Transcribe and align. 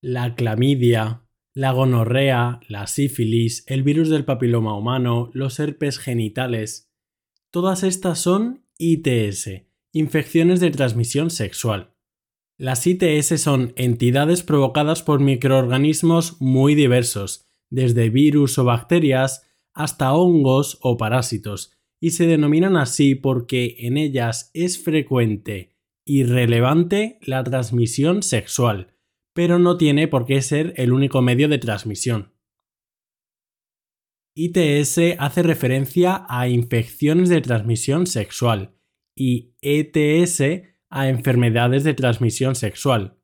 la 0.00 0.34
clamidia, 0.34 1.26
la 1.54 1.72
gonorrea, 1.72 2.60
la 2.68 2.86
sífilis, 2.86 3.64
el 3.66 3.82
virus 3.82 4.08
del 4.08 4.24
papiloma 4.24 4.76
humano, 4.76 5.30
los 5.34 5.58
herpes 5.58 5.98
genitales. 5.98 6.90
Todas 7.50 7.82
estas 7.82 8.20
son 8.20 8.64
ITS, 8.78 9.66
infecciones 9.92 10.60
de 10.60 10.70
transmisión 10.70 11.30
sexual. 11.30 11.94
Las 12.56 12.86
ITS 12.86 13.40
son 13.40 13.72
entidades 13.76 14.42
provocadas 14.42 15.02
por 15.02 15.20
microorganismos 15.20 16.40
muy 16.40 16.74
diversos, 16.74 17.46
desde 17.70 18.10
virus 18.10 18.58
o 18.58 18.64
bacterias 18.64 19.46
hasta 19.72 20.12
hongos 20.12 20.78
o 20.82 20.96
parásitos, 20.96 21.72
y 22.00 22.10
se 22.10 22.26
denominan 22.26 22.76
así 22.76 23.14
porque 23.14 23.76
en 23.80 23.96
ellas 23.96 24.50
es 24.54 24.82
frecuente 24.82 25.76
y 26.04 26.24
relevante 26.24 27.18
la 27.22 27.44
transmisión 27.44 28.22
sexual, 28.22 28.94
pero 29.34 29.58
no 29.58 29.76
tiene 29.76 30.08
por 30.08 30.26
qué 30.26 30.42
ser 30.42 30.74
el 30.76 30.92
único 30.92 31.22
medio 31.22 31.48
de 31.48 31.58
transmisión. 31.58 32.34
ITS 34.34 35.16
hace 35.18 35.42
referencia 35.42 36.24
a 36.28 36.48
infecciones 36.48 37.28
de 37.28 37.40
transmisión 37.40 38.06
sexual 38.06 38.76
y 39.16 39.54
ETS 39.60 40.40
a 40.88 41.08
enfermedades 41.08 41.84
de 41.84 41.94
transmisión 41.94 42.54
sexual. 42.54 43.18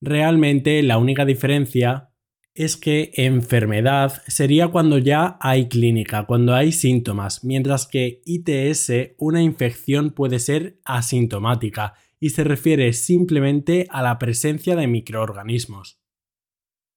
Realmente 0.00 0.82
la 0.82 0.98
única 0.98 1.24
diferencia 1.24 2.12
es 2.54 2.76
que 2.76 3.12
enfermedad 3.14 4.20
sería 4.26 4.68
cuando 4.68 4.98
ya 4.98 5.38
hay 5.40 5.68
clínica, 5.68 6.26
cuando 6.26 6.54
hay 6.54 6.72
síntomas, 6.72 7.44
mientras 7.44 7.86
que 7.86 8.20
ITS, 8.24 9.14
una 9.16 9.42
infección 9.42 10.10
puede 10.10 10.40
ser 10.40 10.80
asintomática 10.84 11.94
y 12.20 12.30
se 12.30 12.44
refiere 12.44 12.92
simplemente 12.92 13.86
a 13.90 14.02
la 14.02 14.18
presencia 14.18 14.76
de 14.76 14.86
microorganismos. 14.86 16.00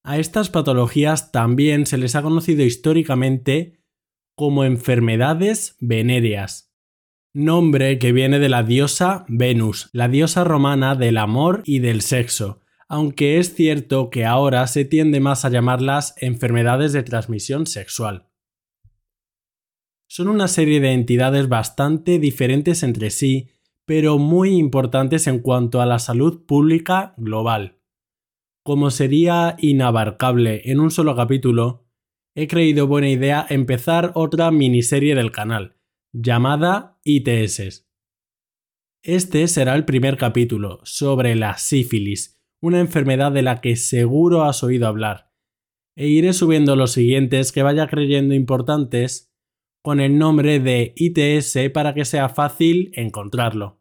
A 0.03 0.17
estas 0.17 0.49
patologías 0.49 1.31
también 1.31 1.85
se 1.85 1.97
les 1.97 2.15
ha 2.15 2.23
conocido 2.23 2.63
históricamente 2.63 3.83
como 4.35 4.63
enfermedades 4.63 5.75
venéreas, 5.79 6.73
nombre 7.33 7.99
que 7.99 8.11
viene 8.11 8.39
de 8.39 8.49
la 8.49 8.63
diosa 8.63 9.25
Venus, 9.27 9.89
la 9.93 10.07
diosa 10.07 10.43
romana 10.43 10.95
del 10.95 11.17
amor 11.17 11.61
y 11.65 11.79
del 11.79 12.01
sexo, 12.01 12.61
aunque 12.89 13.37
es 13.37 13.53
cierto 13.53 14.09
que 14.09 14.25
ahora 14.25 14.65
se 14.67 14.85
tiende 14.85 15.19
más 15.19 15.45
a 15.45 15.49
llamarlas 15.49 16.15
enfermedades 16.17 16.93
de 16.93 17.03
transmisión 17.03 17.67
sexual. 17.67 18.27
Son 20.09 20.27
una 20.27 20.49
serie 20.49 20.81
de 20.81 20.91
entidades 20.91 21.47
bastante 21.47 22.19
diferentes 22.19 22.83
entre 22.83 23.11
sí 23.11 23.49
pero 23.91 24.17
muy 24.17 24.51
importantes 24.55 25.27
en 25.27 25.39
cuanto 25.39 25.81
a 25.81 25.85
la 25.85 25.99
salud 25.99 26.45
pública 26.45 27.13
global. 27.17 27.81
Como 28.63 28.89
sería 28.89 29.57
inabarcable 29.59 30.61
en 30.71 30.79
un 30.79 30.91
solo 30.91 31.13
capítulo, 31.13 31.89
he 32.33 32.47
creído 32.47 32.87
buena 32.87 33.09
idea 33.09 33.45
empezar 33.49 34.13
otra 34.15 34.49
miniserie 34.49 35.13
del 35.13 35.33
canal, 35.33 35.75
llamada 36.13 37.01
ITS. 37.03 37.85
Este 39.03 39.49
será 39.49 39.75
el 39.75 39.83
primer 39.83 40.15
capítulo, 40.15 40.79
sobre 40.85 41.35
la 41.35 41.57
sífilis, 41.57 42.41
una 42.61 42.79
enfermedad 42.79 43.33
de 43.33 43.41
la 43.41 43.59
que 43.59 43.75
seguro 43.75 44.45
has 44.45 44.63
oído 44.63 44.87
hablar, 44.87 45.33
e 45.97 46.07
iré 46.07 46.31
subiendo 46.31 46.77
los 46.77 46.93
siguientes 46.93 47.51
que 47.51 47.61
vaya 47.61 47.87
creyendo 47.87 48.35
importantes 48.35 49.33
con 49.83 49.99
el 49.99 50.17
nombre 50.17 50.61
de 50.61 50.93
ITS 50.95 51.71
para 51.73 51.93
que 51.93 52.05
sea 52.05 52.29
fácil 52.29 52.93
encontrarlo. 52.95 53.80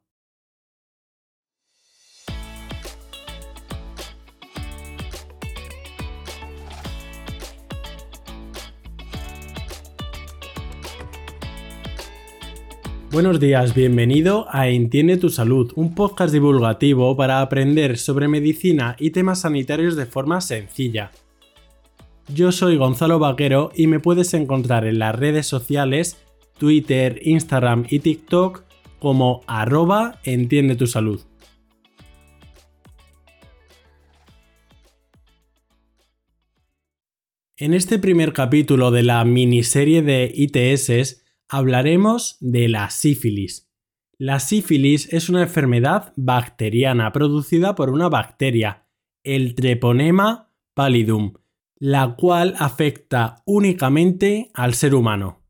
Buenos 13.12 13.40
días, 13.40 13.74
bienvenido 13.74 14.46
a 14.50 14.68
Entiende 14.68 15.16
tu 15.16 15.30
Salud, 15.30 15.72
un 15.74 15.96
podcast 15.96 16.32
divulgativo 16.32 17.16
para 17.16 17.40
aprender 17.40 17.98
sobre 17.98 18.28
medicina 18.28 18.94
y 19.00 19.10
temas 19.10 19.40
sanitarios 19.40 19.96
de 19.96 20.06
forma 20.06 20.40
sencilla. 20.40 21.10
Yo 22.32 22.52
soy 22.52 22.76
Gonzalo 22.76 23.18
Vaquero 23.18 23.72
y 23.74 23.88
me 23.88 23.98
puedes 23.98 24.32
encontrar 24.32 24.86
en 24.86 25.00
las 25.00 25.16
redes 25.16 25.48
sociales, 25.48 26.18
Twitter, 26.56 27.18
Instagram 27.22 27.84
y 27.90 27.98
TikTok 27.98 28.62
como 29.00 29.40
arroba 29.48 30.20
Entiende 30.22 30.76
tu 30.76 30.86
Salud. 30.86 31.20
En 37.56 37.74
este 37.74 37.98
primer 37.98 38.32
capítulo 38.32 38.92
de 38.92 39.02
la 39.02 39.24
miniserie 39.24 40.00
de 40.02 40.30
ITS 40.32 41.24
hablaremos 41.50 42.36
de 42.40 42.68
la 42.68 42.90
sífilis. 42.90 43.70
La 44.18 44.40
sífilis 44.40 45.12
es 45.12 45.28
una 45.28 45.42
enfermedad 45.42 46.12
bacteriana 46.16 47.12
producida 47.12 47.74
por 47.74 47.90
una 47.90 48.08
bacteria, 48.08 48.86
el 49.24 49.54
Treponema 49.54 50.52
pallidum, 50.74 51.34
la 51.78 52.14
cual 52.16 52.54
afecta 52.58 53.42
únicamente 53.44 54.50
al 54.54 54.74
ser 54.74 54.94
humano. 54.94 55.42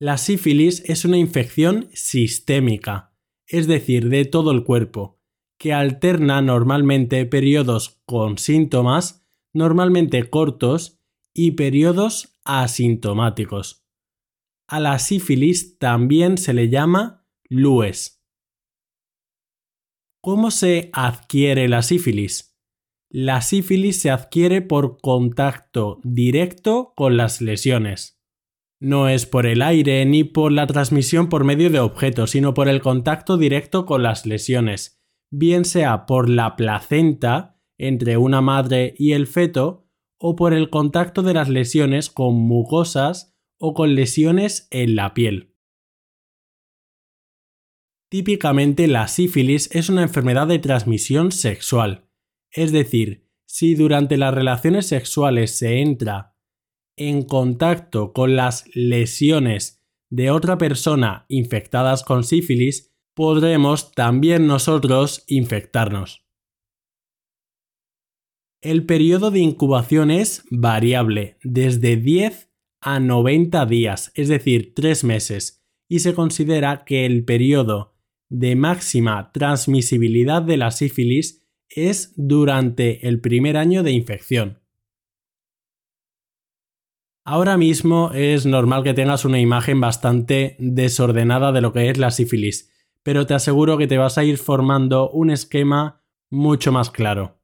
La 0.00 0.18
sífilis 0.18 0.82
es 0.86 1.04
una 1.04 1.18
infección 1.18 1.88
sistémica, 1.92 3.14
es 3.46 3.66
decir, 3.66 4.08
de 4.08 4.24
todo 4.24 4.50
el 4.50 4.64
cuerpo, 4.64 5.20
que 5.58 5.72
alterna 5.72 6.42
normalmente 6.42 7.24
periodos 7.26 8.00
con 8.06 8.38
síntomas, 8.38 9.26
normalmente 9.52 10.28
cortos, 10.28 10.96
y 11.38 11.50
periodos 11.50 12.38
asintomáticos. 12.44 13.85
A 14.68 14.80
la 14.80 14.98
sífilis 14.98 15.78
también 15.78 16.38
se 16.38 16.52
le 16.52 16.68
llama 16.68 17.24
lues. 17.48 18.24
¿Cómo 20.20 20.50
se 20.50 20.90
adquiere 20.92 21.68
la 21.68 21.82
sífilis? 21.82 22.58
La 23.08 23.42
sífilis 23.42 24.00
se 24.00 24.10
adquiere 24.10 24.62
por 24.62 24.98
contacto 25.00 26.00
directo 26.02 26.94
con 26.96 27.16
las 27.16 27.40
lesiones. 27.40 28.20
No 28.80 29.08
es 29.08 29.24
por 29.24 29.46
el 29.46 29.62
aire 29.62 30.04
ni 30.04 30.24
por 30.24 30.50
la 30.50 30.66
transmisión 30.66 31.28
por 31.28 31.44
medio 31.44 31.70
de 31.70 31.78
objetos, 31.78 32.32
sino 32.32 32.52
por 32.52 32.68
el 32.68 32.82
contacto 32.82 33.38
directo 33.38 33.86
con 33.86 34.02
las 34.02 34.26
lesiones, 34.26 35.00
bien 35.30 35.64
sea 35.64 36.06
por 36.06 36.28
la 36.28 36.56
placenta 36.56 37.62
entre 37.78 38.16
una 38.16 38.40
madre 38.40 38.94
y 38.98 39.12
el 39.12 39.28
feto 39.28 39.88
o 40.18 40.34
por 40.34 40.52
el 40.52 40.70
contacto 40.70 41.22
de 41.22 41.34
las 41.34 41.48
lesiones 41.48 42.10
con 42.10 42.34
mucosas 42.34 43.35
o 43.58 43.74
con 43.74 43.94
lesiones 43.94 44.68
en 44.70 44.96
la 44.96 45.14
piel. 45.14 45.54
Típicamente 48.10 48.86
la 48.86 49.08
sífilis 49.08 49.68
es 49.74 49.88
una 49.88 50.02
enfermedad 50.02 50.46
de 50.46 50.58
transmisión 50.58 51.32
sexual, 51.32 52.08
es 52.52 52.72
decir, 52.72 53.26
si 53.46 53.74
durante 53.74 54.16
las 54.16 54.32
relaciones 54.34 54.86
sexuales 54.86 55.58
se 55.58 55.80
entra 55.80 56.36
en 56.96 57.22
contacto 57.22 58.12
con 58.12 58.36
las 58.36 58.64
lesiones 58.74 59.84
de 60.10 60.30
otra 60.30 60.56
persona 60.56 61.26
infectadas 61.28 62.04
con 62.04 62.24
sífilis, 62.24 62.94
podremos 63.14 63.92
también 63.92 64.46
nosotros 64.46 65.24
infectarnos. 65.26 66.26
El 68.62 68.86
periodo 68.86 69.30
de 69.30 69.40
incubación 69.40 70.10
es 70.10 70.44
variable, 70.50 71.38
desde 71.42 71.96
10 71.96 72.50
a 72.86 73.00
90 73.00 73.66
días, 73.66 74.12
es 74.14 74.28
decir, 74.28 74.72
3 74.72 75.02
meses, 75.02 75.66
y 75.88 75.98
se 75.98 76.14
considera 76.14 76.84
que 76.84 77.04
el 77.04 77.24
periodo 77.24 77.96
de 78.28 78.54
máxima 78.54 79.32
transmisibilidad 79.32 80.40
de 80.40 80.56
la 80.56 80.70
sífilis 80.70 81.44
es 81.68 82.12
durante 82.16 83.08
el 83.08 83.20
primer 83.20 83.56
año 83.56 83.82
de 83.82 83.90
infección. 83.90 84.60
Ahora 87.24 87.56
mismo 87.56 88.12
es 88.14 88.46
normal 88.46 88.84
que 88.84 88.94
tengas 88.94 89.24
una 89.24 89.40
imagen 89.40 89.80
bastante 89.80 90.54
desordenada 90.60 91.50
de 91.50 91.62
lo 91.62 91.72
que 91.72 91.90
es 91.90 91.98
la 91.98 92.12
sífilis, 92.12 92.72
pero 93.02 93.26
te 93.26 93.34
aseguro 93.34 93.78
que 93.78 93.88
te 93.88 93.98
vas 93.98 94.16
a 94.16 94.22
ir 94.22 94.38
formando 94.38 95.10
un 95.10 95.30
esquema 95.30 96.04
mucho 96.30 96.70
más 96.70 96.92
claro. 96.92 97.40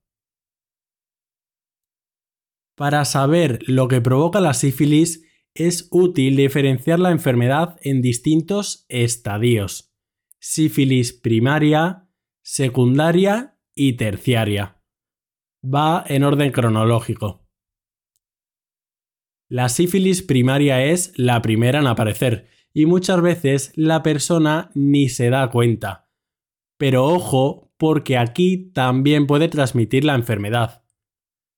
Para 2.77 3.05
saber 3.05 3.59
lo 3.67 3.89
que 3.89 4.00
provoca 4.00 4.41
la 4.41 4.55
sífilis 4.55 5.27
es 5.55 5.89
útil 5.91 6.37
diferenciar 6.37 6.99
la 6.99 7.11
enfermedad 7.11 7.77
en 7.83 8.01
distintos 8.01 8.87
estadios. 8.89 9.95
Sífilis 10.39 11.13
primaria, 11.13 12.09
secundaria 12.43 13.59
y 13.75 13.95
terciaria. 13.95 14.83
Va 15.63 16.05
en 16.07 16.25
orden 16.25 16.51
cronológico. 16.51 17.47
La 19.49 19.69
sífilis 19.69 20.23
primaria 20.23 20.85
es 20.85 21.13
la 21.17 21.43
primera 21.43 21.81
en 21.81 21.87
aparecer 21.87 22.49
y 22.73 22.87
muchas 22.87 23.21
veces 23.21 23.73
la 23.77 24.03
persona 24.03 24.71
ni 24.75 25.09
se 25.09 25.29
da 25.29 25.51
cuenta. 25.51 26.11
Pero 26.79 27.05
ojo, 27.05 27.71
porque 27.77 28.17
aquí 28.17 28.71
también 28.73 29.27
puede 29.27 29.49
transmitir 29.49 30.05
la 30.05 30.15
enfermedad. 30.15 30.85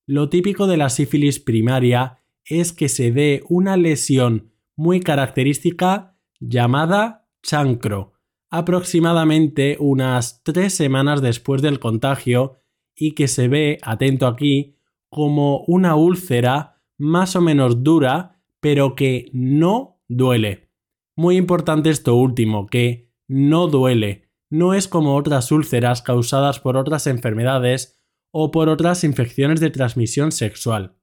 Lo 0.07 0.29
típico 0.29 0.67
de 0.67 0.77
la 0.77 0.91
sífilis 0.91 1.39
primaria 1.39 2.24
es 2.49 2.73
que 2.73 2.89
se 2.89 3.13
dé 3.13 3.43
una 3.49 3.77
lesión 3.77 4.53
muy 4.77 5.01
característica 5.01 6.19
llamada 6.41 7.29
chancro, 7.43 8.15
aproximadamente 8.51 9.77
unas 9.81 10.43
tres 10.43 10.75
semanas 10.75 11.23
después 11.23 11.63
del 11.63 11.81
contagio 11.81 12.57
y 12.97 13.13
que 13.13 13.29
se 13.29 13.49
ve, 13.49 13.79
atento 13.83 14.27
aquí, 14.27 14.77
como 15.09 15.65
una 15.67 15.97
úlcera 15.97 16.83
más 16.99 17.37
o 17.37 17.41
menos 17.41 17.83
dura, 17.83 18.41
pero 18.61 18.95
que 18.95 19.31
no 19.33 20.03
duele. 20.09 20.71
Muy 21.17 21.37
importante 21.37 21.91
esto 21.91 22.15
último, 22.17 22.67
que 22.67 23.13
no 23.29 23.69
duele. 23.69 24.31
No 24.51 24.75
es 24.75 24.89
como 24.89 25.17
otras 25.17 25.51
úlceras 25.53 26.03
causadas 26.03 26.61
por 26.61 26.77
otras 26.77 27.07
enfermedades 27.07 28.01
o 28.33 28.51
por 28.51 28.69
otras 28.69 29.05
infecciones 29.05 29.61
de 29.61 29.71
transmisión 29.71 30.33
sexual. 30.33 30.97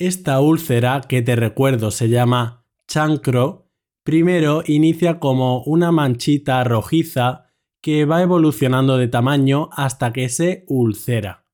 Esta 0.00 0.40
úlcera, 0.40 1.00
que 1.00 1.22
te 1.22 1.34
recuerdo 1.34 1.90
se 1.90 2.08
llama 2.08 2.64
chancro, 2.86 3.68
primero 4.04 4.62
inicia 4.64 5.18
como 5.18 5.64
una 5.64 5.90
manchita 5.90 6.62
rojiza 6.62 7.46
que 7.80 8.04
va 8.04 8.22
evolucionando 8.22 8.96
de 8.96 9.08
tamaño 9.08 9.70
hasta 9.72 10.12
que 10.12 10.28
se 10.28 10.64
ulcera. 10.68 11.46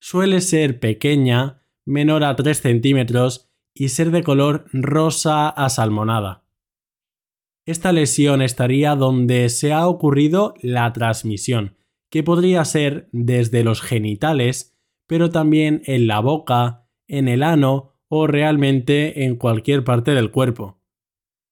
Suele 0.00 0.40
ser 0.40 0.80
pequeña, 0.80 1.62
menor 1.84 2.24
a 2.24 2.34
3 2.34 2.60
centímetros 2.60 3.48
y 3.72 3.90
ser 3.90 4.10
de 4.10 4.24
color 4.24 4.64
rosa 4.72 5.48
asalmonada. 5.48 6.42
Esta 7.64 7.92
lesión 7.92 8.42
estaría 8.42 8.96
donde 8.96 9.48
se 9.50 9.72
ha 9.72 9.86
ocurrido 9.86 10.54
la 10.62 10.92
transmisión, 10.92 11.76
que 12.10 12.24
podría 12.24 12.64
ser 12.64 13.08
desde 13.12 13.62
los 13.62 13.82
genitales, 13.82 14.76
pero 15.06 15.30
también 15.30 15.82
en 15.86 16.08
la 16.08 16.18
boca, 16.18 16.81
en 17.12 17.28
el 17.28 17.42
ano 17.42 17.92
o 18.08 18.26
realmente 18.26 19.24
en 19.24 19.36
cualquier 19.36 19.84
parte 19.84 20.12
del 20.12 20.30
cuerpo. 20.30 20.80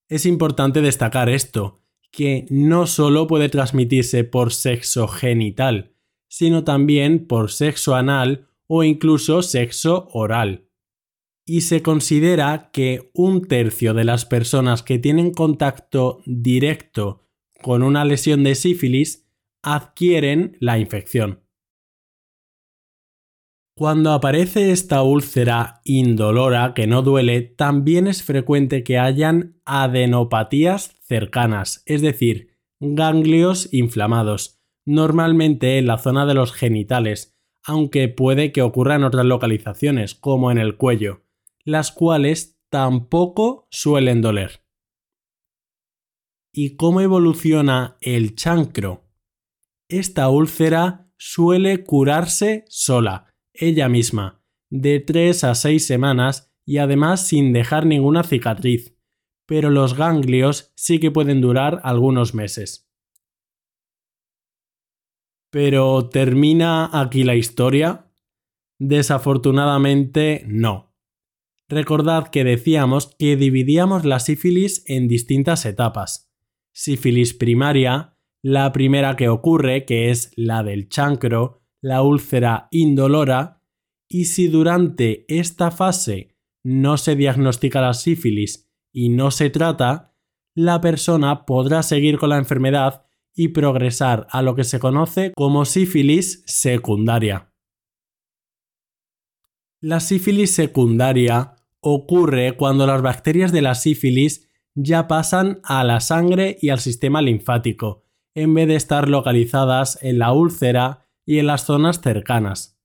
Es 0.08 0.26
importante 0.26 0.80
destacar 0.80 1.28
esto, 1.28 1.80
que 2.10 2.46
no 2.50 2.86
solo 2.86 3.26
puede 3.26 3.48
transmitirse 3.48 4.24
por 4.24 4.52
sexo 4.52 5.06
genital, 5.06 5.94
sino 6.28 6.64
también 6.64 7.26
por 7.26 7.50
sexo 7.52 7.94
anal 7.94 8.48
o 8.66 8.82
incluso 8.82 9.42
sexo 9.42 10.08
oral. 10.12 10.66
Y 11.44 11.60
se 11.60 11.82
considera 11.82 12.70
que 12.72 13.10
un 13.14 13.46
tercio 13.46 13.92
de 13.92 14.04
las 14.04 14.24
personas 14.24 14.82
que 14.82 14.98
tienen 14.98 15.32
contacto 15.32 16.22
directo 16.24 17.26
con 17.60 17.82
una 17.82 18.04
lesión 18.04 18.44
de 18.44 18.54
sífilis 18.54 19.28
adquieren 19.62 20.56
la 20.58 20.78
infección. 20.78 21.40
Cuando 23.80 24.12
aparece 24.12 24.72
esta 24.72 25.02
úlcera 25.02 25.80
indolora 25.84 26.74
que 26.74 26.86
no 26.86 27.00
duele, 27.00 27.40
también 27.40 28.08
es 28.08 28.22
frecuente 28.22 28.84
que 28.84 28.98
hayan 28.98 29.58
adenopatías 29.64 30.98
cercanas, 31.00 31.82
es 31.86 32.02
decir, 32.02 32.58
ganglios 32.78 33.72
inflamados, 33.72 34.60
normalmente 34.84 35.78
en 35.78 35.86
la 35.86 35.96
zona 35.96 36.26
de 36.26 36.34
los 36.34 36.52
genitales, 36.52 37.40
aunque 37.64 38.08
puede 38.08 38.52
que 38.52 38.60
ocurra 38.60 38.96
en 38.96 39.04
otras 39.04 39.24
localizaciones, 39.24 40.14
como 40.14 40.50
en 40.50 40.58
el 40.58 40.76
cuello, 40.76 41.22
las 41.64 41.90
cuales 41.90 42.60
tampoco 42.68 43.66
suelen 43.70 44.20
doler. 44.20 44.62
¿Y 46.52 46.76
cómo 46.76 47.00
evoluciona 47.00 47.96
el 48.02 48.34
chancro? 48.34 49.08
Esta 49.88 50.28
úlcera 50.28 51.10
suele 51.16 51.82
curarse 51.82 52.66
sola, 52.68 53.29
ella 53.52 53.88
misma, 53.88 54.42
de 54.70 55.00
3 55.00 55.44
a 55.44 55.54
6 55.54 55.86
semanas 55.86 56.52
y 56.64 56.78
además 56.78 57.26
sin 57.26 57.52
dejar 57.52 57.86
ninguna 57.86 58.22
cicatriz, 58.22 58.96
pero 59.46 59.70
los 59.70 59.94
ganglios 59.94 60.72
sí 60.76 61.00
que 61.00 61.10
pueden 61.10 61.40
durar 61.40 61.80
algunos 61.82 62.34
meses. 62.34 62.88
Pero 65.50 66.08
¿termina 66.08 66.88
aquí 66.92 67.24
la 67.24 67.34
historia? 67.34 68.12
Desafortunadamente 68.78 70.44
no. 70.46 70.94
Recordad 71.68 72.28
que 72.28 72.44
decíamos 72.44 73.14
que 73.18 73.36
dividíamos 73.36 74.04
la 74.04 74.20
sífilis 74.20 74.84
en 74.86 75.08
distintas 75.08 75.66
etapas. 75.66 76.32
Sífilis 76.72 77.34
primaria, 77.34 78.16
la 78.42 78.72
primera 78.72 79.16
que 79.16 79.28
ocurre, 79.28 79.84
que 79.84 80.10
es 80.10 80.32
la 80.36 80.62
del 80.62 80.88
chancro, 80.88 81.59
la 81.82 82.02
úlcera 82.02 82.68
indolora 82.70 83.62
y 84.08 84.26
si 84.26 84.48
durante 84.48 85.24
esta 85.28 85.70
fase 85.70 86.36
no 86.64 86.96
se 86.96 87.16
diagnostica 87.16 87.80
la 87.80 87.94
sífilis 87.94 88.70
y 88.92 89.08
no 89.08 89.30
se 89.30 89.50
trata, 89.50 90.14
la 90.54 90.80
persona 90.80 91.46
podrá 91.46 91.82
seguir 91.82 92.18
con 92.18 92.30
la 92.30 92.38
enfermedad 92.38 93.06
y 93.34 93.48
progresar 93.48 94.26
a 94.30 94.42
lo 94.42 94.54
que 94.54 94.64
se 94.64 94.80
conoce 94.80 95.32
como 95.36 95.64
sífilis 95.64 96.42
secundaria. 96.46 97.52
La 99.80 100.00
sífilis 100.00 100.50
secundaria 100.50 101.56
ocurre 101.80 102.56
cuando 102.56 102.86
las 102.86 103.00
bacterias 103.00 103.52
de 103.52 103.62
la 103.62 103.74
sífilis 103.74 104.48
ya 104.74 105.08
pasan 105.08 105.60
a 105.64 105.84
la 105.84 106.00
sangre 106.00 106.58
y 106.60 106.68
al 106.68 106.80
sistema 106.80 107.22
linfático, 107.22 108.04
en 108.34 108.52
vez 108.52 108.68
de 108.68 108.76
estar 108.76 109.08
localizadas 109.08 109.98
en 110.02 110.18
la 110.18 110.32
úlcera 110.32 111.06
y 111.26 111.38
en 111.38 111.46
las 111.46 111.64
zonas 111.64 112.00
cercanas. 112.00 112.80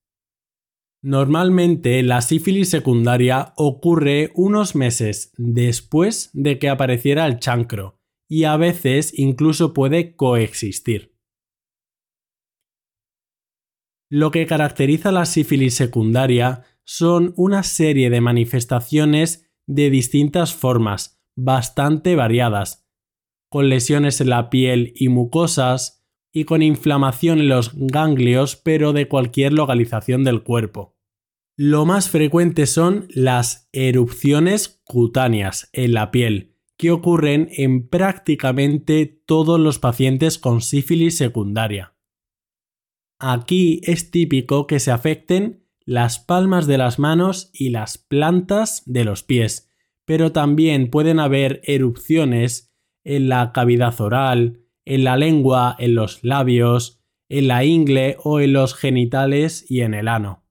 Normalmente 1.01 2.01
la 2.01 2.21
sífilis 2.21 2.69
secundaria 2.69 3.53
ocurre 3.57 4.31
unos 4.33 4.75
meses 4.75 5.31
después 5.37 6.31
de 6.33 6.57
que 6.57 6.69
apareciera 6.69 7.27
el 7.27 7.39
chancro 7.39 7.99
y 8.27 8.45
a 8.45 8.57
veces 8.57 9.17
incluso 9.17 9.73
puede 9.73 10.15
coexistir. 10.15 11.15
Lo 14.09 14.31
que 14.31 14.45
caracteriza 14.45 15.11
la 15.11 15.25
sífilis 15.25 15.75
secundaria 15.75 16.63
son 16.85 17.33
una 17.37 17.63
serie 17.63 18.09
de 18.09 18.21
manifestaciones 18.21 19.51
de 19.67 19.89
distintas 19.89 20.53
formas, 20.53 21.21
bastante 21.35 22.15
variadas, 22.15 22.87
con 23.49 23.69
lesiones 23.69 24.21
en 24.21 24.29
la 24.29 24.49
piel 24.49 24.93
y 24.95 25.09
mucosas, 25.09 26.04
y 26.35 26.43
con 26.43 26.61
inflamación 26.61 27.39
en 27.39 27.47
los 27.47 27.71
ganglios, 27.73 28.57
pero 28.57 28.91
de 28.91 29.07
cualquier 29.07 29.53
localización 29.53 30.25
del 30.25 30.43
cuerpo. 30.43 30.97
Lo 31.55 31.85
más 31.85 32.09
frecuente 32.09 32.65
son 32.65 33.07
las 33.09 33.69
erupciones 33.71 34.81
cutáneas 34.83 35.69
en 35.71 35.93
la 35.93 36.11
piel, 36.11 36.57
que 36.75 36.91
ocurren 36.91 37.47
en 37.53 37.87
prácticamente 37.87 39.05
todos 39.25 39.61
los 39.61 39.79
pacientes 39.79 40.37
con 40.37 40.59
sífilis 40.59 41.15
secundaria. 41.15 41.95
Aquí 43.17 43.79
es 43.85 44.11
típico 44.11 44.67
que 44.67 44.81
se 44.81 44.91
afecten 44.91 45.65
las 45.85 46.19
palmas 46.19 46.67
de 46.67 46.77
las 46.77 46.99
manos 46.99 47.49
y 47.53 47.69
las 47.69 47.97
plantas 47.97 48.83
de 48.85 49.05
los 49.05 49.23
pies, 49.23 49.71
pero 50.03 50.33
también 50.33 50.89
pueden 50.89 51.21
haber 51.21 51.61
erupciones 51.63 52.75
en 53.05 53.29
la 53.29 53.53
cavidad 53.53 54.01
oral, 54.01 54.64
en 54.85 55.03
la 55.03 55.17
lengua, 55.17 55.75
en 55.79 55.95
los 55.95 56.23
labios, 56.23 57.01
en 57.29 57.47
la 57.47 57.65
ingle 57.65 58.17
o 58.23 58.39
en 58.39 58.53
los 58.53 58.75
genitales 58.75 59.65
y 59.69 59.81
en 59.81 59.93
el 59.93 60.07
ano. 60.07 60.43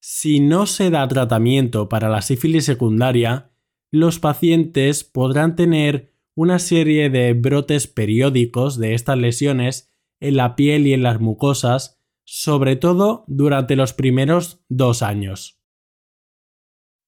Si 0.00 0.40
no 0.40 0.66
se 0.66 0.90
da 0.90 1.06
tratamiento 1.08 1.88
para 1.88 2.08
la 2.08 2.22
sífilis 2.22 2.64
secundaria, 2.64 3.52
los 3.92 4.18
pacientes 4.18 5.04
podrán 5.04 5.56
tener 5.56 6.12
una 6.34 6.58
serie 6.58 7.10
de 7.10 7.34
brotes 7.34 7.86
periódicos 7.86 8.78
de 8.78 8.94
estas 8.94 9.18
lesiones 9.18 9.92
en 10.20 10.36
la 10.36 10.56
piel 10.56 10.86
y 10.86 10.92
en 10.92 11.02
las 11.02 11.20
mucosas, 11.20 12.00
sobre 12.24 12.76
todo 12.76 13.24
durante 13.26 13.76
los 13.76 13.92
primeros 13.92 14.64
dos 14.68 15.02
años. 15.02 15.59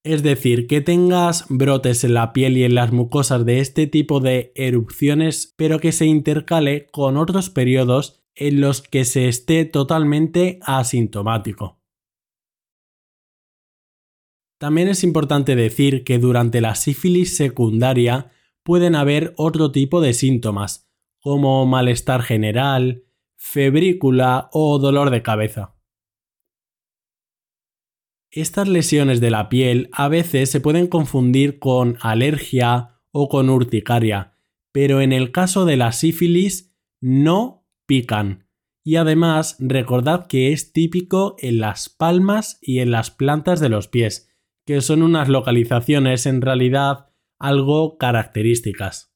Es 0.05 0.25
decir, 0.25 0.67
que 0.67 0.81
tengas 0.81 1.47
brotes 1.49 2.03
en 2.03 2.15
la 2.15 2.33
piel 2.33 2.57
y 2.57 2.65
en 2.65 2.75
las 2.75 2.93
mucosas 2.93 3.47
de 3.47 3.61
este 3.61 3.87
tipo 3.87 4.19
de 4.19 4.53
erupciones, 4.57 5.55
pero 5.57 5.79
que 5.79 5.93
se 5.93 6.07
intercale 6.07 6.89
con 6.91 7.17
otros 7.17 7.51
periodos 7.51 8.21
en 8.35 8.61
los 8.61 8.83
que 8.83 9.05
se 9.05 9.29
esté 9.29 9.65
totalmente 9.65 10.59
asintomático. 10.63 11.79
También 14.59 14.89
es 14.89 15.05
importante 15.05 15.57
decir 15.57 16.03
que 16.05 16.19
durante 16.19 16.61
la 16.61 16.75
sífilis 16.75 17.37
secundaria 17.37 18.33
pueden 18.63 18.95
haber 18.95 19.35
otro 19.37 19.73
tipo 19.73 20.01
de 20.01 20.15
síntomas, 20.15 20.89
como 21.21 21.67
malestar 21.67 22.23
general, 22.23 23.05
febrícula 23.37 24.49
o 24.53 24.79
dolor 24.79 25.11
de 25.11 25.23
cabeza. 25.23 25.75
Estas 28.35 28.67
lesiones 28.67 29.21
de 29.21 29.31
la 29.31 29.51
piel 29.51 29.91
a 29.93 30.09
veces 30.09 30.51
se 30.51 30.59
pueden 30.59 30.87
confundir 30.87 31.59
con 31.59 31.99
alergia 32.01 33.03
o 33.11 33.29
con 33.29 33.51
urticaria, 33.51 34.39
pero 34.73 35.03
en 35.03 35.13
el 35.13 35.33
caso 35.33 35.67
de 35.67 35.77
la 35.77 35.93
sífilis 35.93 36.75
no 36.99 37.69
pican 37.87 38.49
y 38.83 38.97
además 38.97 39.57
recordad 39.61 40.27
que 40.27 40.51
es 40.51 40.73
típico 40.73 41.37
en 41.41 41.61
las 41.61 41.91
palmas 41.91 42.59
y 42.63 42.79
en 42.79 42.91
las 42.91 43.11
plantas 43.11 43.61
de 43.61 43.69
los 43.69 43.87
pies, 43.87 44.35
que 44.67 44.81
son 44.81 45.03
unas 45.03 45.29
localizaciones 45.29 46.25
en 46.25 46.41
realidad 46.41 47.11
algo 47.39 47.99
características. 47.99 49.15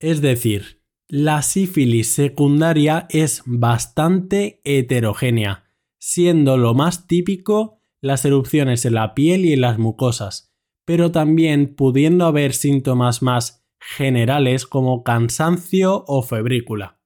Es 0.00 0.22
decir, 0.22 0.82
la 1.06 1.42
sífilis 1.42 2.08
secundaria 2.08 3.06
es 3.10 3.42
bastante 3.44 4.62
heterogénea, 4.64 5.67
siendo 5.98 6.56
lo 6.56 6.74
más 6.74 7.06
típico 7.06 7.80
las 8.00 8.24
erupciones 8.24 8.84
en 8.84 8.94
la 8.94 9.14
piel 9.14 9.44
y 9.44 9.52
en 9.52 9.60
las 9.60 9.78
mucosas, 9.78 10.54
pero 10.84 11.10
también 11.10 11.74
pudiendo 11.74 12.26
haber 12.26 12.52
síntomas 12.52 13.22
más 13.22 13.66
generales 13.80 14.66
como 14.66 15.02
cansancio 15.02 16.04
o 16.06 16.22
febrícula. 16.22 17.00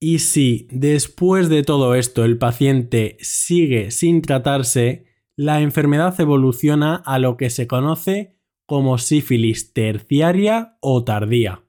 Y 0.00 0.20
si 0.20 0.66
después 0.70 1.48
de 1.48 1.62
todo 1.62 1.94
esto 1.94 2.24
el 2.24 2.38
paciente 2.38 3.18
sigue 3.20 3.90
sin 3.90 4.22
tratarse, 4.22 5.06
la 5.36 5.60
enfermedad 5.60 6.18
evoluciona 6.20 6.96
a 6.96 7.18
lo 7.18 7.36
que 7.36 7.50
se 7.50 7.66
conoce 7.66 8.38
como 8.66 8.98
sífilis 8.98 9.72
terciaria 9.72 10.78
o 10.80 11.04
tardía. 11.04 11.64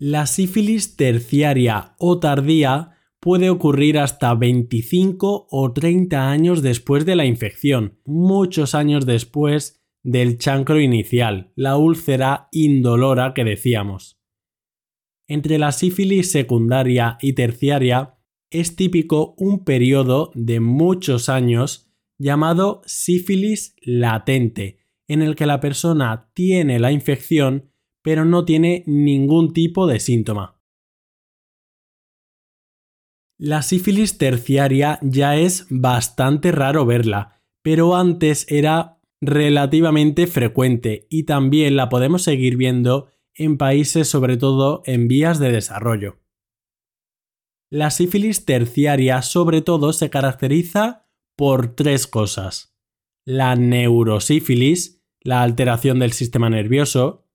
La 0.00 0.26
sífilis 0.26 0.94
terciaria 0.94 1.96
o 1.98 2.20
tardía 2.20 2.98
puede 3.18 3.50
ocurrir 3.50 3.98
hasta 3.98 4.32
25 4.32 5.48
o 5.50 5.72
30 5.72 6.30
años 6.30 6.62
después 6.62 7.04
de 7.04 7.16
la 7.16 7.26
infección, 7.26 7.98
muchos 8.04 8.76
años 8.76 9.06
después 9.06 9.82
del 10.04 10.38
chancro 10.38 10.80
inicial, 10.80 11.52
la 11.56 11.76
úlcera 11.76 12.48
indolora 12.52 13.34
que 13.34 13.42
decíamos. 13.42 14.20
Entre 15.26 15.58
la 15.58 15.72
sífilis 15.72 16.30
secundaria 16.30 17.18
y 17.20 17.32
terciaria 17.32 18.14
es 18.50 18.76
típico 18.76 19.34
un 19.36 19.64
periodo 19.64 20.30
de 20.34 20.60
muchos 20.60 21.28
años 21.28 21.90
llamado 22.18 22.82
sífilis 22.86 23.74
latente, 23.82 24.78
en 25.08 25.22
el 25.22 25.34
que 25.34 25.46
la 25.46 25.58
persona 25.58 26.30
tiene 26.34 26.78
la 26.78 26.92
infección 26.92 27.72
pero 28.02 28.24
no 28.24 28.44
tiene 28.44 28.84
ningún 28.86 29.52
tipo 29.52 29.86
de 29.86 30.00
síntoma. 30.00 30.60
La 33.38 33.62
sífilis 33.62 34.18
terciaria 34.18 34.98
ya 35.00 35.36
es 35.36 35.66
bastante 35.70 36.50
raro 36.50 36.84
verla, 36.86 37.40
pero 37.62 37.94
antes 37.94 38.46
era 38.50 39.00
relativamente 39.20 40.26
frecuente 40.26 41.06
y 41.08 41.24
también 41.24 41.76
la 41.76 41.88
podemos 41.88 42.22
seguir 42.22 42.56
viendo 42.56 43.10
en 43.34 43.56
países 43.56 44.08
sobre 44.08 44.36
todo 44.36 44.82
en 44.86 45.06
vías 45.06 45.38
de 45.38 45.52
desarrollo. 45.52 46.18
La 47.70 47.90
sífilis 47.90 48.44
terciaria 48.44 49.22
sobre 49.22 49.60
todo 49.60 49.92
se 49.92 50.10
caracteriza 50.10 51.06
por 51.36 51.76
tres 51.76 52.06
cosas. 52.06 52.74
La 53.24 53.54
neurosífilis, 53.54 55.04
la 55.20 55.42
alteración 55.42 55.98
del 55.98 56.12
sistema 56.12 56.48
nervioso, 56.50 57.27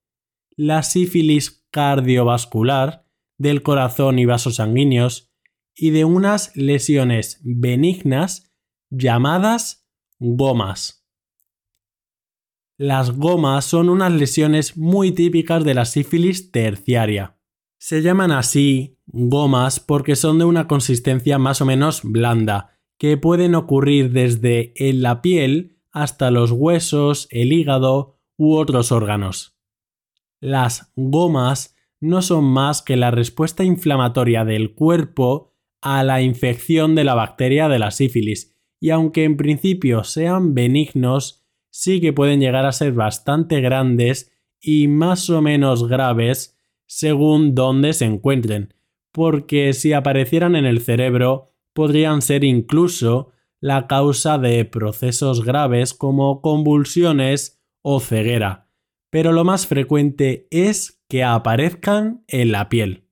la 0.55 0.83
sífilis 0.83 1.65
cardiovascular, 1.71 3.05
del 3.37 3.63
corazón 3.63 4.19
y 4.19 4.25
vasos 4.25 4.55
sanguíneos, 4.55 5.33
y 5.75 5.89
de 5.89 6.05
unas 6.05 6.55
lesiones 6.55 7.39
benignas 7.43 8.53
llamadas 8.89 9.87
gomas. 10.19 11.05
Las 12.77 13.11
gomas 13.11 13.65
son 13.65 13.89
unas 13.89 14.11
lesiones 14.11 14.77
muy 14.77 15.11
típicas 15.11 15.63
de 15.63 15.73
la 15.73 15.85
sífilis 15.85 16.51
terciaria. 16.51 17.37
Se 17.77 18.01
llaman 18.01 18.31
así 18.31 18.97
gomas 19.05 19.79
porque 19.79 20.15
son 20.15 20.39
de 20.39 20.45
una 20.45 20.67
consistencia 20.67 21.37
más 21.37 21.61
o 21.61 21.65
menos 21.65 22.01
blanda, 22.03 22.79
que 22.97 23.17
pueden 23.17 23.55
ocurrir 23.55 24.11
desde 24.11 24.73
en 24.75 25.01
la 25.01 25.21
piel 25.21 25.77
hasta 25.91 26.31
los 26.31 26.51
huesos, 26.51 27.27
el 27.29 27.53
hígado 27.53 28.19
u 28.37 28.55
otros 28.55 28.91
órganos. 28.91 29.52
Las 30.43 30.91
gomas 30.97 31.73
no 32.01 32.21
son 32.21 32.43
más 32.43 32.81
que 32.81 32.97
la 32.97 33.11
respuesta 33.11 33.63
inflamatoria 33.63 34.43
del 34.43 34.73
cuerpo 34.73 35.53
a 35.81 36.03
la 36.03 36.21
infección 36.21 36.95
de 36.95 37.05
la 37.05 37.15
bacteria 37.15 37.69
de 37.69 37.79
la 37.79 37.91
sífilis, 37.91 38.53
y 38.77 38.89
aunque 38.89 39.23
en 39.23 39.37
principio 39.37 40.03
sean 40.03 40.53
benignos, 40.53 41.45
sí 41.69 42.01
que 42.01 42.11
pueden 42.11 42.41
llegar 42.41 42.65
a 42.65 42.73
ser 42.73 42.91
bastante 42.91 43.61
grandes 43.61 44.33
y 44.59 44.89
más 44.89 45.29
o 45.29 45.41
menos 45.41 45.87
graves 45.87 46.59
según 46.87 47.55
dónde 47.55 47.93
se 47.93 48.03
encuentren, 48.03 48.73
porque 49.13 49.71
si 49.71 49.93
aparecieran 49.93 50.57
en 50.57 50.65
el 50.65 50.81
cerebro 50.81 51.53
podrían 51.71 52.21
ser 52.21 52.43
incluso 52.43 53.31
la 53.61 53.87
causa 53.87 54.37
de 54.37 54.65
procesos 54.65 55.45
graves 55.45 55.93
como 55.93 56.41
convulsiones 56.41 57.63
o 57.81 58.01
ceguera 58.01 58.62
pero 59.13 59.31
lo 59.31 59.43
más 59.43 59.67
frecuente 59.67 60.47
es 60.49 61.03
que 61.07 61.23
aparezcan 61.23 62.23
en 62.27 62.51
la 62.51 62.67
piel. 62.67 63.11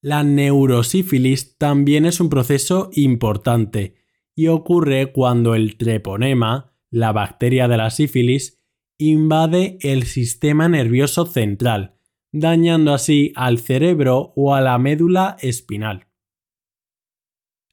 La 0.00 0.22
neurosífilis 0.22 1.58
también 1.58 2.06
es 2.06 2.20
un 2.20 2.28
proceso 2.28 2.88
importante 2.92 3.96
y 4.36 4.46
ocurre 4.46 5.10
cuando 5.10 5.56
el 5.56 5.76
treponema, 5.76 6.72
la 6.88 7.10
bacteria 7.10 7.66
de 7.66 7.76
la 7.76 7.90
sífilis, 7.90 8.62
invade 8.96 9.78
el 9.80 10.04
sistema 10.04 10.68
nervioso 10.68 11.26
central, 11.26 11.98
dañando 12.30 12.94
así 12.94 13.32
al 13.34 13.58
cerebro 13.58 14.34
o 14.36 14.54
a 14.54 14.60
la 14.60 14.78
médula 14.78 15.36
espinal. 15.40 16.06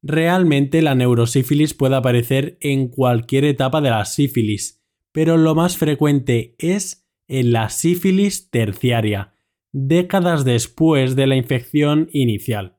Realmente 0.01 0.81
la 0.81 0.95
neurosífilis 0.95 1.75
puede 1.75 1.95
aparecer 1.95 2.57
en 2.59 2.87
cualquier 2.87 3.45
etapa 3.45 3.81
de 3.81 3.91
la 3.91 4.03
sífilis, 4.05 4.82
pero 5.13 5.37
lo 5.37 5.55
más 5.55 5.77
frecuente 5.77 6.55
es 6.57 7.07
en 7.29 7.53
la 7.53 7.69
sífilis 7.69 8.49
terciaria, 8.49 9.35
décadas 9.71 10.43
después 10.43 11.15
de 11.15 11.27
la 11.27 11.35
infección 11.35 12.09
inicial. 12.11 12.77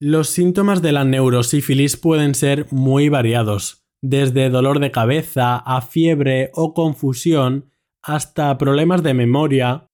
Los 0.00 0.28
síntomas 0.28 0.82
de 0.82 0.92
la 0.92 1.04
neurosífilis 1.04 1.96
pueden 1.96 2.34
ser 2.34 2.66
muy 2.70 3.08
variados, 3.08 3.86
desde 4.02 4.50
dolor 4.50 4.80
de 4.80 4.90
cabeza 4.90 5.56
a 5.56 5.80
fiebre 5.80 6.50
o 6.54 6.74
confusión 6.74 7.70
hasta 8.02 8.58
problemas 8.58 9.02
de 9.02 9.14
memoria, 9.14 9.90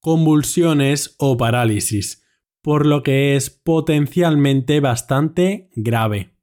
convulsiones 0.00 1.14
o 1.18 1.36
parálisis, 1.36 2.24
por 2.62 2.86
lo 2.86 3.02
que 3.02 3.36
es 3.36 3.50
potencialmente 3.50 4.80
bastante 4.80 5.70
grave. 5.74 6.35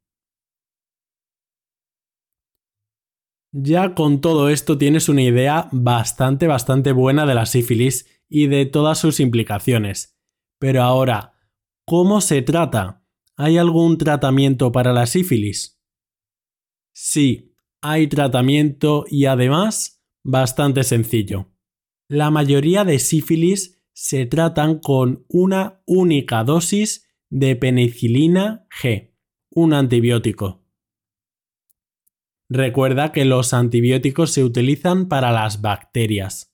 Ya 3.55 3.93
con 3.93 4.19
todo 4.19 4.49
esto 4.49 4.79
tienes 4.79 5.09
una 5.09 5.21
idea 5.21 5.69
bastante, 5.71 6.47
bastante 6.47 6.91
buena 6.91 7.27
de 7.27 7.35
la 7.35 7.45
sífilis 7.45 8.07
y 8.27 8.47
de 8.47 8.65
todas 8.65 8.97
sus 8.97 9.19
implicaciones. 9.19 10.17
Pero 10.59 10.81
ahora, 10.81 11.33
¿cómo 11.85 12.19
se 12.19 12.41
trata? 12.41 13.05
¿Hay 13.35 13.59
algún 13.59 13.99
tratamiento 13.99 14.71
para 14.71 14.91
la 14.91 15.05
sífilis? 15.05 15.79
Sí, 16.95 17.55
hay 17.79 18.07
tratamiento 18.07 19.05
y 19.07 19.25
además 19.25 20.03
bastante 20.23 20.83
sencillo. 20.83 21.51
La 22.07 22.31
mayoría 22.31 22.83
de 22.83 22.97
sífilis 22.97 23.83
se 23.93 24.25
tratan 24.25 24.79
con 24.79 25.25
una 25.27 25.83
única 25.85 26.43
dosis 26.43 27.07
de 27.29 27.55
penicilina 27.55 28.67
G, 28.81 29.13
un 29.51 29.73
antibiótico. 29.73 30.62
Recuerda 32.55 33.11
que 33.11 33.25
los 33.25 33.51
antibióticos 33.51 34.29
se 34.29 34.43
utilizan 34.43 35.07
para 35.07 35.31
las 35.31 35.61
bacterias. 35.61 36.53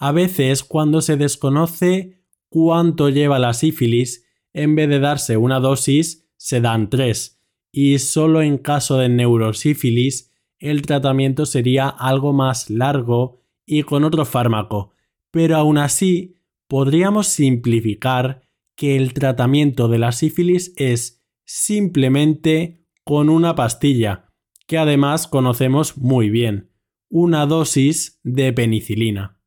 A 0.00 0.10
veces, 0.10 0.64
cuando 0.64 1.00
se 1.00 1.16
desconoce 1.16 2.24
cuánto 2.48 3.08
lleva 3.08 3.38
la 3.38 3.54
sífilis, 3.54 4.26
en 4.52 4.74
vez 4.74 4.88
de 4.88 4.98
darse 4.98 5.36
una 5.36 5.60
dosis, 5.60 6.28
se 6.36 6.60
dan 6.60 6.90
tres, 6.90 7.40
y 7.70 8.00
solo 8.00 8.42
en 8.42 8.58
caso 8.58 8.98
de 8.98 9.10
neurosífilis 9.10 10.32
el 10.58 10.82
tratamiento 10.82 11.46
sería 11.46 11.86
algo 11.86 12.32
más 12.32 12.68
largo 12.68 13.44
y 13.64 13.84
con 13.84 14.02
otro 14.02 14.24
fármaco, 14.24 14.90
pero 15.30 15.56
aún 15.56 15.78
así 15.78 16.34
podríamos 16.66 17.28
simplificar 17.28 18.48
que 18.74 18.96
el 18.96 19.14
tratamiento 19.14 19.86
de 19.86 20.00
la 20.00 20.10
sífilis 20.10 20.74
es 20.76 21.22
simplemente 21.44 22.88
con 23.04 23.28
una 23.28 23.54
pastilla, 23.54 24.31
que 24.72 24.78
además 24.78 25.28
conocemos 25.28 25.98
muy 25.98 26.30
bien, 26.30 26.70
una 27.10 27.44
dosis 27.44 28.18
de 28.22 28.54
penicilina. 28.54 29.38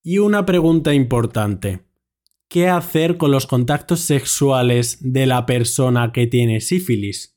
Y 0.00 0.18
una 0.18 0.46
pregunta 0.46 0.94
importante. 0.94 1.88
¿Qué 2.48 2.68
hacer 2.68 3.16
con 3.16 3.32
los 3.32 3.48
contactos 3.48 3.98
sexuales 3.98 4.98
de 5.00 5.26
la 5.26 5.44
persona 5.44 6.12
que 6.12 6.28
tiene 6.28 6.60
sífilis? 6.60 7.36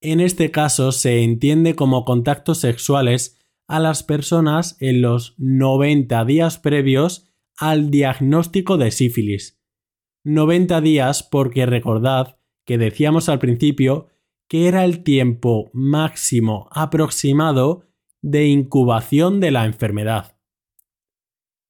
En 0.00 0.20
este 0.20 0.50
caso 0.50 0.90
se 0.90 1.22
entiende 1.22 1.74
como 1.74 2.06
contactos 2.06 2.56
sexuales 2.56 3.38
a 3.66 3.78
las 3.78 4.02
personas 4.02 4.78
en 4.80 5.02
los 5.02 5.34
90 5.36 6.24
días 6.24 6.56
previos 6.56 7.28
al 7.58 7.90
diagnóstico 7.90 8.78
de 8.78 8.90
sífilis. 8.90 9.60
90 10.24 10.80
días 10.80 11.22
porque 11.22 11.66
recordad 11.66 12.37
que 12.68 12.76
decíamos 12.76 13.30
al 13.30 13.38
principio 13.38 14.08
que 14.46 14.68
era 14.68 14.84
el 14.84 15.02
tiempo 15.02 15.70
máximo 15.72 16.68
aproximado 16.70 17.86
de 18.20 18.46
incubación 18.48 19.40
de 19.40 19.50
la 19.52 19.64
enfermedad. 19.64 20.36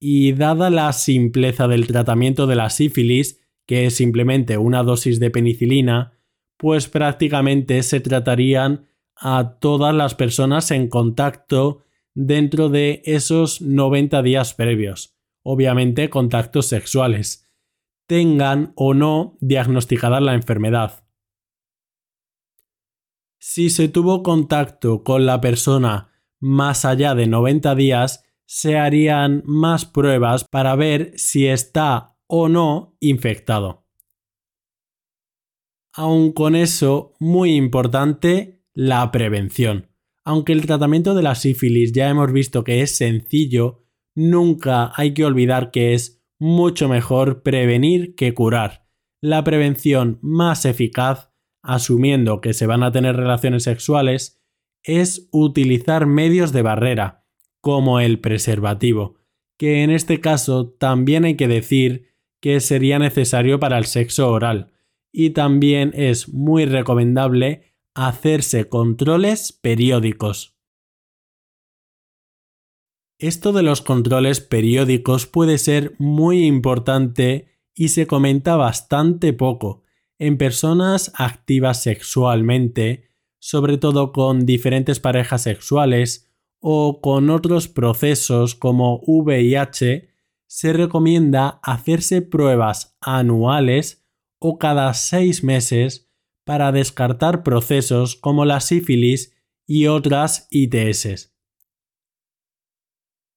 Y 0.00 0.32
dada 0.32 0.70
la 0.70 0.92
simpleza 0.92 1.68
del 1.68 1.86
tratamiento 1.86 2.48
de 2.48 2.56
la 2.56 2.68
sífilis, 2.68 3.40
que 3.64 3.86
es 3.86 3.94
simplemente 3.94 4.58
una 4.58 4.82
dosis 4.82 5.20
de 5.20 5.30
penicilina, 5.30 6.18
pues 6.56 6.88
prácticamente 6.88 7.84
se 7.84 8.00
tratarían 8.00 8.88
a 9.14 9.56
todas 9.60 9.94
las 9.94 10.16
personas 10.16 10.72
en 10.72 10.88
contacto 10.88 11.84
dentro 12.12 12.70
de 12.70 13.02
esos 13.04 13.62
90 13.62 14.20
días 14.22 14.52
previos. 14.52 15.16
Obviamente 15.44 16.10
contactos 16.10 16.66
sexuales, 16.66 17.47
tengan 18.08 18.72
o 18.74 18.94
no 18.94 19.36
diagnosticada 19.40 20.20
la 20.20 20.34
enfermedad. 20.34 21.04
Si 23.38 23.70
se 23.70 23.88
tuvo 23.88 24.24
contacto 24.24 25.04
con 25.04 25.26
la 25.26 25.40
persona 25.40 26.10
más 26.40 26.84
allá 26.84 27.14
de 27.14 27.26
90 27.26 27.74
días, 27.74 28.24
se 28.46 28.78
harían 28.78 29.42
más 29.44 29.84
pruebas 29.84 30.44
para 30.50 30.74
ver 30.74 31.12
si 31.16 31.46
está 31.46 32.16
o 32.26 32.48
no 32.48 32.96
infectado. 32.98 33.86
Aun 35.92 36.32
con 36.32 36.56
eso, 36.56 37.12
muy 37.20 37.54
importante, 37.56 38.64
la 38.72 39.10
prevención. 39.10 39.90
Aunque 40.24 40.52
el 40.52 40.64
tratamiento 40.64 41.14
de 41.14 41.22
la 41.22 41.34
sífilis 41.34 41.92
ya 41.92 42.08
hemos 42.08 42.32
visto 42.32 42.64
que 42.64 42.80
es 42.80 42.96
sencillo, 42.96 43.84
nunca 44.14 44.92
hay 44.94 45.12
que 45.12 45.24
olvidar 45.24 45.70
que 45.70 45.94
es 45.94 46.17
mucho 46.38 46.88
mejor 46.88 47.42
prevenir 47.42 48.14
que 48.14 48.34
curar. 48.34 48.86
La 49.20 49.42
prevención 49.44 50.18
más 50.22 50.64
eficaz, 50.64 51.30
asumiendo 51.62 52.40
que 52.40 52.54
se 52.54 52.66
van 52.66 52.82
a 52.82 52.92
tener 52.92 53.16
relaciones 53.16 53.64
sexuales, 53.64 54.40
es 54.82 55.28
utilizar 55.32 56.06
medios 56.06 56.52
de 56.52 56.62
barrera, 56.62 57.24
como 57.60 58.00
el 58.00 58.20
preservativo, 58.20 59.16
que 59.58 59.82
en 59.82 59.90
este 59.90 60.20
caso 60.20 60.68
también 60.68 61.24
hay 61.24 61.36
que 61.36 61.48
decir 61.48 62.08
que 62.40 62.60
sería 62.60 62.98
necesario 62.98 63.58
para 63.58 63.78
el 63.78 63.86
sexo 63.86 64.30
oral, 64.30 64.72
y 65.12 65.30
también 65.30 65.92
es 65.94 66.28
muy 66.28 66.64
recomendable 66.64 67.74
hacerse 67.94 68.68
controles 68.68 69.52
periódicos. 69.52 70.57
Esto 73.18 73.52
de 73.52 73.64
los 73.64 73.82
controles 73.82 74.40
periódicos 74.40 75.26
puede 75.26 75.58
ser 75.58 75.94
muy 75.98 76.46
importante 76.46 77.48
y 77.74 77.88
se 77.88 78.06
comenta 78.06 78.54
bastante 78.54 79.32
poco 79.32 79.82
en 80.20 80.38
personas 80.38 81.10
activas 81.14 81.82
sexualmente, 81.82 83.10
sobre 83.40 83.76
todo 83.76 84.12
con 84.12 84.46
diferentes 84.46 85.00
parejas 85.00 85.42
sexuales 85.42 86.30
o 86.60 87.00
con 87.00 87.30
otros 87.30 87.66
procesos 87.66 88.54
como 88.54 89.00
VIH, 89.04 90.08
se 90.46 90.72
recomienda 90.72 91.60
hacerse 91.62 92.22
pruebas 92.22 92.96
anuales 93.00 94.04
o 94.38 94.58
cada 94.58 94.94
seis 94.94 95.42
meses 95.42 96.08
para 96.44 96.70
descartar 96.70 97.42
procesos 97.42 98.14
como 98.14 98.44
la 98.44 98.60
sífilis 98.60 99.36
y 99.66 99.86
otras 99.86 100.46
ITS. 100.50 101.37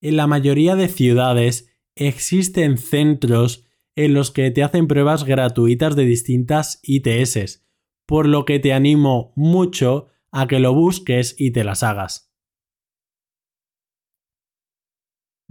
En 0.02 0.18
la 0.18 0.28
mayoría 0.28 0.76
de 0.76 0.88
ciudades 0.88 1.72
existen 1.96 2.78
centros 2.78 3.66
en 3.96 4.14
los 4.14 4.32
que 4.32 4.50
te 4.52 4.64
hacen 4.64 4.88
pruebas 4.88 5.24
gratuitas 5.24 5.96
de 5.96 6.06
distintas 6.06 6.80
ITS, 6.84 7.66
por 8.06 8.28
lo 8.28 8.46
que 8.46 8.60
te 8.60 8.74
animo 8.74 9.34
mucho 9.36 10.08
a 10.32 10.48
que 10.48 10.60
lo 10.60 10.74
busques 10.74 11.36
y 11.38 11.52
te 11.52 11.64
las 11.64 11.84
hagas. 11.84 12.32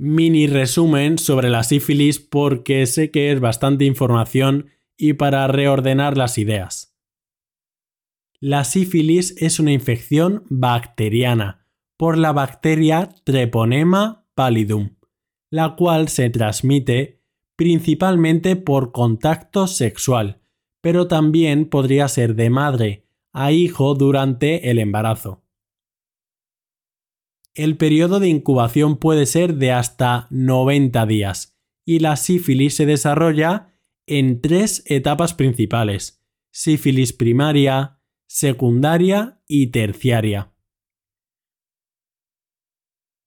mini 0.03 0.47
resumen 0.47 1.19
sobre 1.19 1.51
la 1.51 1.63
sífilis 1.63 2.19
porque 2.21 2.87
sé 2.87 3.11
que 3.11 3.33
es 3.33 3.39
bastante 3.39 3.85
información 3.85 4.71
y 4.97 5.13
para 5.13 5.47
reordenar 5.47 6.17
las 6.17 6.39
ideas. 6.39 6.97
La 8.41 8.65
sífilis 8.65 9.35
es 9.37 9.61
una 9.61 9.73
infección 9.73 10.45
bacteriana 10.49 11.67
por 11.99 12.17
la 12.17 12.33
bacteria 12.33 13.11
Treponema 13.25 14.20
la 15.51 15.77
cual 15.77 16.09
se 16.09 16.31
transmite 16.31 17.21
principalmente 17.57 18.57
por 18.57 18.93
contacto 18.93 19.67
sexual, 19.67 20.41
pero 20.81 21.09
también 21.09 21.69
podría 21.69 22.09
ser 22.09 22.35
de 22.35 22.49
madre 22.49 23.07
a 23.33 23.53
hijo 23.53 23.95
durante 23.95 24.71
el 24.71 24.79
embarazo. 24.79 25.43
El 27.55 27.77
periodo 27.77 28.21
de 28.21 28.29
incubación 28.29 28.97
puede 28.97 29.27
ser 29.27 29.57
de 29.57 29.73
hasta 29.73 30.27
90 30.31 31.05
días 31.07 31.59
y 31.85 31.99
la 31.99 32.17
sífilis 32.17 32.77
se 32.77 32.87
desarrolla 32.87 33.75
en 34.07 34.41
tres 34.41 34.83
etapas 34.87 35.35
principales, 35.35 36.23
sífilis 36.53 37.13
primaria, 37.13 37.99
secundaria 38.27 39.43
y 39.47 39.69
terciaria. 39.69 40.50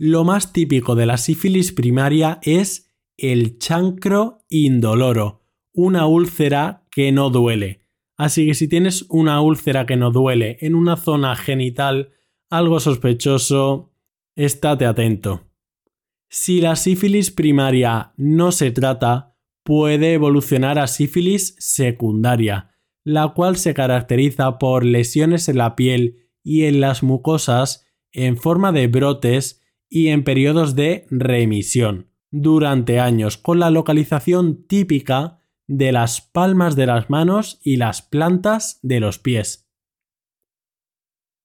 Lo 0.05 0.25
más 0.25 0.51
típico 0.51 0.95
de 0.95 1.05
la 1.05 1.15
sífilis 1.15 1.71
primaria 1.71 2.39
es 2.41 2.93
el 3.15 3.57
chancro 3.57 4.43
indoloro, 4.49 5.45
una 5.73 6.07
úlcera 6.07 6.85
que 6.91 7.13
no 7.13 7.29
duele. 7.29 7.85
Así 8.17 8.45
que 8.45 8.53
si 8.53 8.67
tienes 8.67 9.05
una 9.07 9.39
úlcera 9.39 9.85
que 9.85 9.95
no 9.95 10.11
duele 10.11 10.57
en 10.59 10.75
una 10.75 10.97
zona 10.97 11.37
genital, 11.37 12.11
algo 12.49 12.81
sospechoso, 12.81 13.93
estate 14.35 14.85
atento. 14.85 15.47
Si 16.29 16.59
la 16.59 16.75
sífilis 16.75 17.31
primaria 17.31 18.11
no 18.17 18.51
se 18.51 18.71
trata, 18.71 19.37
puede 19.63 20.15
evolucionar 20.15 20.79
a 20.79 20.87
sífilis 20.87 21.55
secundaria, 21.59 22.75
la 23.05 23.29
cual 23.29 23.55
se 23.55 23.73
caracteriza 23.73 24.59
por 24.59 24.83
lesiones 24.83 25.47
en 25.47 25.59
la 25.59 25.77
piel 25.77 26.27
y 26.43 26.63
en 26.63 26.81
las 26.81 27.03
mucosas 27.03 27.85
en 28.11 28.35
forma 28.35 28.73
de 28.73 28.87
brotes 28.87 29.61
y 29.93 30.07
en 30.07 30.23
periodos 30.23 30.75
de 30.75 31.05
remisión 31.11 32.09
durante 32.31 32.99
años, 32.99 33.37
con 33.37 33.59
la 33.59 33.69
localización 33.69 34.65
típica 34.65 35.39
de 35.67 35.91
las 35.91 36.19
palmas 36.19 36.75
de 36.75 36.87
las 36.87 37.11
manos 37.11 37.59
y 37.63 37.77
las 37.77 38.01
plantas 38.01 38.79
de 38.81 38.99
los 38.99 39.19
pies. 39.19 39.69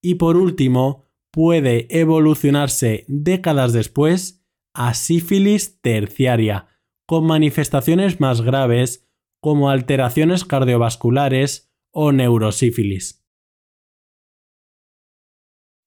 Y 0.02 0.14
por 0.14 0.38
último, 0.38 1.04
puede 1.30 1.88
evolucionarse 1.90 3.04
décadas 3.06 3.74
después 3.74 4.42
a 4.72 4.94
sífilis 4.94 5.82
terciaria, 5.82 6.68
con 7.06 7.26
manifestaciones 7.26 8.18
más 8.18 8.40
graves 8.40 9.06
como 9.42 9.68
alteraciones 9.68 10.46
cardiovasculares 10.46 11.70
o 11.90 12.12
neurosífilis. 12.12 13.26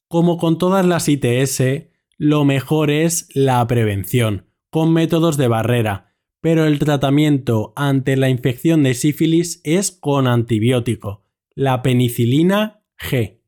Como 0.08 0.38
con 0.38 0.60
todas 0.60 0.86
las 0.86 1.10
ITS, 1.10 1.91
lo 2.24 2.46
mejor 2.46 2.92
es 2.92 3.30
la 3.34 3.66
prevención, 3.66 4.46
con 4.70 4.94
métodos 4.94 5.38
de 5.38 5.48
barrera, 5.48 6.14
pero 6.40 6.66
el 6.66 6.78
tratamiento 6.78 7.74
ante 7.76 8.16
la 8.16 8.30
infección 8.30 8.84
de 8.84 8.94
sífilis 8.94 9.60
es 9.64 9.90
con 9.90 10.28
antibiótico, 10.28 11.26
la 11.56 11.82
penicilina 11.82 12.84
G. 13.00 13.42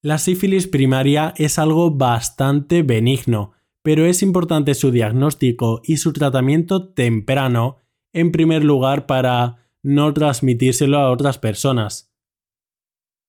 La 0.00 0.18
sífilis 0.18 0.68
primaria 0.68 1.34
es 1.36 1.58
algo 1.58 1.90
bastante 1.90 2.84
benigno, 2.84 3.50
pero 3.82 4.06
es 4.06 4.22
importante 4.22 4.74
su 4.74 4.92
diagnóstico 4.92 5.80
y 5.82 5.96
su 5.96 6.12
tratamiento 6.12 6.90
temprano, 6.90 7.78
en 8.12 8.30
primer 8.30 8.62
lugar 8.62 9.06
para 9.06 9.72
no 9.82 10.14
transmitírselo 10.14 10.98
a 11.00 11.10
otras 11.10 11.36
personas. 11.36 12.14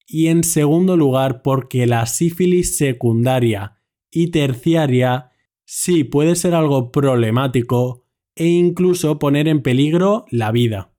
Y 0.06 0.28
en 0.28 0.44
segundo 0.44 0.96
lugar 0.96 1.42
porque 1.42 1.88
la 1.88 2.06
sífilis 2.06 2.76
secundaria 2.76 3.78
y 4.10 4.30
terciaria 4.30 5.30
sí 5.64 6.04
puede 6.04 6.36
ser 6.36 6.54
algo 6.54 6.90
problemático 6.90 8.04
e 8.34 8.46
incluso 8.46 9.18
poner 9.18 9.48
en 9.48 9.62
peligro 9.62 10.24
la 10.30 10.50
vida. 10.50 10.92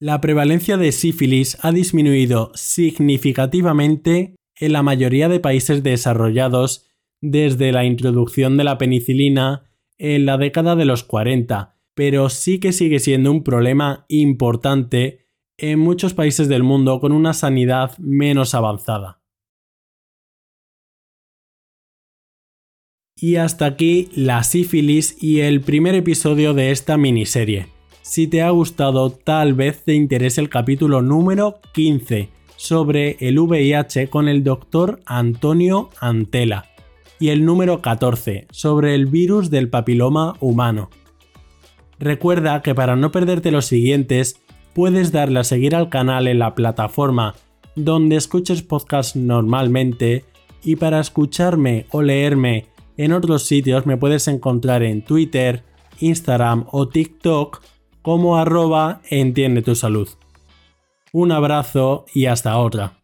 La 0.00 0.20
prevalencia 0.20 0.76
de 0.76 0.92
sífilis 0.92 1.58
ha 1.62 1.72
disminuido 1.72 2.52
significativamente 2.54 4.36
en 4.54 4.72
la 4.72 4.82
mayoría 4.82 5.28
de 5.28 5.40
países 5.40 5.82
desarrollados 5.82 6.86
desde 7.20 7.72
la 7.72 7.84
introducción 7.84 8.56
de 8.56 8.64
la 8.64 8.78
penicilina 8.78 9.64
en 9.98 10.24
la 10.26 10.38
década 10.38 10.76
de 10.76 10.84
los 10.84 11.02
40, 11.02 11.74
pero 11.94 12.28
sí 12.28 12.60
que 12.60 12.72
sigue 12.72 13.00
siendo 13.00 13.32
un 13.32 13.42
problema 13.42 14.04
importante 14.08 15.26
en 15.56 15.80
muchos 15.80 16.14
países 16.14 16.48
del 16.48 16.62
mundo 16.62 17.00
con 17.00 17.10
una 17.10 17.34
sanidad 17.34 17.98
menos 17.98 18.54
avanzada. 18.54 19.17
Y 23.20 23.36
hasta 23.36 23.66
aquí 23.66 24.10
la 24.14 24.44
sífilis 24.44 25.16
y 25.20 25.40
el 25.40 25.60
primer 25.60 25.96
episodio 25.96 26.54
de 26.54 26.70
esta 26.70 26.96
miniserie. 26.96 27.66
Si 28.02 28.28
te 28.28 28.42
ha 28.42 28.50
gustado, 28.50 29.10
tal 29.10 29.54
vez 29.54 29.82
te 29.82 29.94
interese 29.94 30.40
el 30.40 30.48
capítulo 30.48 31.02
número 31.02 31.60
15 31.74 32.28
sobre 32.56 33.16
el 33.20 33.38
VIH 33.38 34.08
con 34.08 34.28
el 34.28 34.44
doctor 34.44 35.00
Antonio 35.04 35.90
Antela 36.00 36.66
y 37.18 37.30
el 37.30 37.44
número 37.44 37.82
14 37.82 38.46
sobre 38.50 38.94
el 38.94 39.06
virus 39.06 39.50
del 39.50 39.68
papiloma 39.68 40.36
humano. 40.38 40.88
Recuerda 41.98 42.62
que 42.62 42.74
para 42.74 42.94
no 42.94 43.10
perderte 43.10 43.50
los 43.50 43.66
siguientes, 43.66 44.40
puedes 44.74 45.10
darle 45.10 45.40
a 45.40 45.44
seguir 45.44 45.74
al 45.74 45.88
canal 45.88 46.28
en 46.28 46.38
la 46.38 46.54
plataforma 46.54 47.34
donde 47.74 48.14
escuches 48.14 48.62
podcasts 48.62 49.16
normalmente 49.16 50.24
y 50.62 50.76
para 50.76 51.00
escucharme 51.00 51.86
o 51.90 52.02
leerme 52.02 52.66
en 52.98 53.12
otros 53.12 53.46
sitios 53.46 53.86
me 53.86 53.96
puedes 53.96 54.28
encontrar 54.28 54.82
en 54.82 55.02
Twitter, 55.02 55.64
Instagram 56.00 56.66
o 56.70 56.88
TikTok 56.88 57.62
como 58.02 58.36
arroba 58.36 59.00
entiende 59.08 59.62
tu 59.62 59.74
salud. 59.74 60.08
Un 61.12 61.32
abrazo 61.32 62.04
y 62.12 62.26
hasta 62.26 62.58
otra. 62.58 62.97